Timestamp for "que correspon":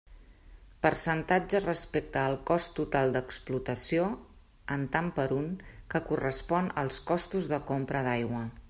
5.93-6.75